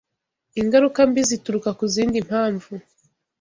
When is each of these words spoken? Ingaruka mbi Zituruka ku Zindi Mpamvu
Ingaruka 0.61 0.99
mbi 1.09 1.21
Zituruka 1.29 1.69
ku 1.77 1.83
Zindi 1.93 2.17
Mpamvu 2.27 2.73